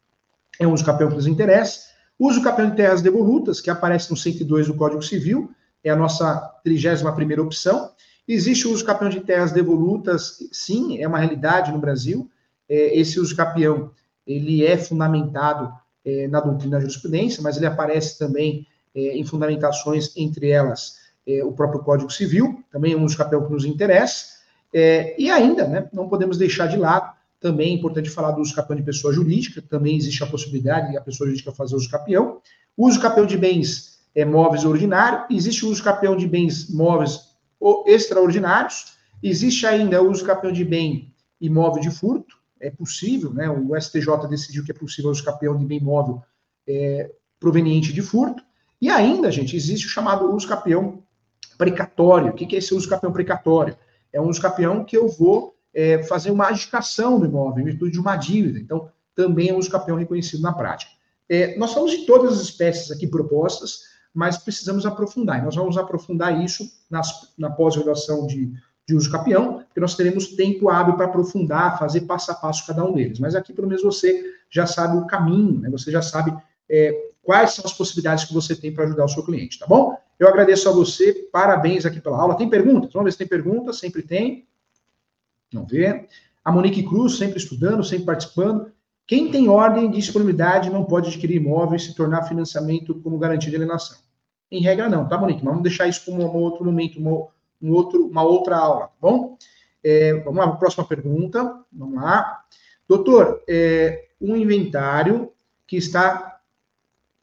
[0.60, 1.92] é um uso capião que nos interessa.
[2.18, 5.52] Uso capião de terras devolutas, que aparece no 102 do Código Civil,
[5.84, 7.92] é a nossa 31ª opção.
[8.28, 12.30] Existe o uso capião de terras devolutas, sim, é uma realidade no Brasil.
[12.72, 13.92] É, esse uso capião,
[14.26, 15.74] ele é fundamentado
[16.06, 18.66] é, na doutrina da jurisprudência, mas ele aparece também
[18.96, 20.96] é, em fundamentações, entre elas,
[21.28, 24.40] é, o próprio Código Civil, também é um dos capéus que nos interessa.
[24.74, 28.56] É, e ainda, né, não podemos deixar de lado, também é importante falar do uso
[28.56, 32.40] capião de pessoa jurídica, também existe a possibilidade de a pessoa jurídica fazer uso capião.
[32.78, 37.20] O uso capião de bens é, móveis ordinário, existe o uso capião de bens móveis
[37.86, 43.76] extraordinários, existe ainda o uso capião de bem imóvel de furto, é possível, né, o
[43.80, 46.22] STJ decidiu que é possível o uso capião de bem imóvel
[46.68, 48.44] é, proveniente de furto,
[48.82, 51.04] e ainda, gente, existe o chamado uso capião
[51.58, 52.32] precatório.
[52.32, 53.78] O que é esse uso capião precatório?
[54.12, 57.92] É um uso capião que eu vou é, fazer uma agitação do imóvel em virtude
[57.92, 58.58] de uma dívida.
[58.58, 60.92] Então, também é um uso capião reconhecido na prática.
[61.30, 63.82] É, nós falamos de todas as espécies aqui propostas,
[64.14, 65.40] mas precisamos aprofundar.
[65.40, 68.52] E nós vamos aprofundar isso nas, na pós-graduação de,
[68.92, 72.84] de uso capião, porque nós teremos tempo hábil para aprofundar, fazer passo a passo cada
[72.84, 73.20] um deles.
[73.20, 75.70] Mas aqui, pelo menos, você já sabe o caminho, né?
[75.70, 76.36] você já sabe
[76.70, 79.98] é, quais são as possibilidades que você tem para ajudar o seu cliente, tá bom?
[80.20, 82.36] Eu agradeço a você, parabéns aqui pela aula.
[82.36, 82.92] Tem perguntas?
[82.94, 84.46] Vamos ver se tem perguntas, sempre tem.
[85.52, 86.08] Não vê.
[86.44, 88.72] A Monique Cruz, sempre estudando, sempre participando.
[89.08, 93.50] Quem tem ordem de disponibilidade não pode adquirir imóvel e se tornar financiamento como garantia
[93.50, 93.98] de alienação.
[94.52, 95.44] Em regra, não, tá, Monique?
[95.44, 97.28] Mas vamos deixar isso para um outro momento, uma,
[97.62, 99.38] um outro, uma outra aula, tá bom?
[99.84, 101.60] É, vamos lá, próxima pergunta.
[101.72, 102.44] Vamos lá.
[102.88, 105.32] Doutor, é, um inventário
[105.66, 106.40] que está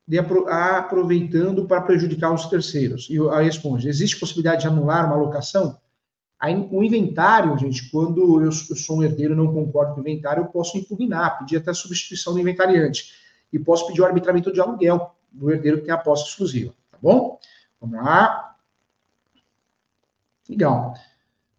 [0.07, 3.09] de aproveitando para prejudicar os terceiros.
[3.11, 5.79] E a responde: existe possibilidade de anular uma locação?
[6.41, 10.45] Aí, o inventário, gente, quando eu, sou um herdeiro e não concordo com o inventário,
[10.45, 13.13] eu posso impugnar, pedir até substituição do inventariante.
[13.53, 16.99] e posso pedir o arbitramento de aluguel do herdeiro que tem a posse exclusiva, tá
[17.03, 17.39] bom?
[17.81, 18.48] Vamos lá.
[20.49, 20.95] Legal.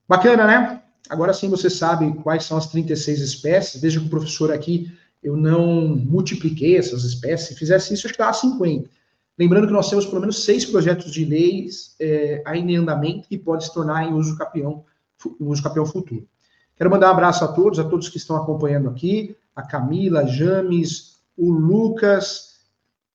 [0.08, 0.82] Bacana, né?
[1.10, 3.82] Agora sim você sabe quais são as 36 espécies.
[3.82, 7.50] Veja que o professor aqui, eu não multipliquei essas espécies.
[7.50, 8.90] Se fizesse isso, acho que dava 50.
[9.38, 13.38] Lembrando que nós temos pelo menos seis projetos de leis é, ainda em andamento que
[13.38, 14.84] pode se tornar em uso capião,
[15.40, 16.28] uso capião futuro.
[16.76, 20.26] Quero mandar um abraço a todos, a todos que estão acompanhando aqui, a Camila, a
[20.26, 22.60] James, o Lucas,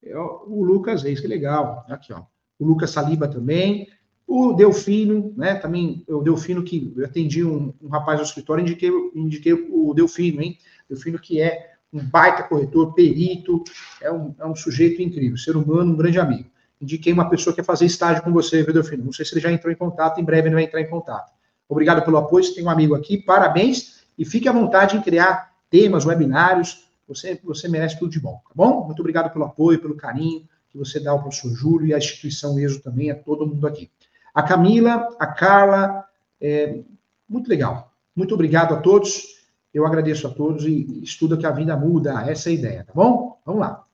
[0.02, 2.22] é, o Lucas Reis, que legal, aqui ó,
[2.58, 3.88] o Lucas Saliba também,
[4.26, 8.90] o Delfino, né, também, o Delfino que eu atendi um, um rapaz no escritório, indiquei,
[9.14, 10.58] indiquei o Delfino, hein,
[10.88, 13.62] Delfino que é um baita corretor, perito,
[14.02, 16.50] é um, é um sujeito incrível, ser humano, um grande amigo.
[16.80, 19.04] Indiquei uma pessoa que quer fazer estágio com você, viu, Delfino?
[19.04, 21.32] Não sei se ele já entrou em contato, em breve ele vai entrar em contato.
[21.68, 25.52] Obrigado pelo apoio, você tem um amigo aqui, parabéns, e fique à vontade em criar
[25.70, 28.84] temas, webinários, você, você merece tudo de bom, tá bom?
[28.84, 32.58] Muito obrigado pelo apoio, pelo carinho que você dá ao professor Júlio e à instituição
[32.58, 33.90] ESO também, a todo mundo aqui.
[34.34, 36.04] A Camila, a Carla,
[36.40, 36.80] é,
[37.28, 37.92] muito legal.
[38.14, 39.34] Muito obrigado a todos.
[39.72, 42.24] Eu agradeço a todos e estuda que a vida muda.
[42.28, 43.40] Essa é a ideia, tá bom?
[43.46, 43.84] Vamos lá.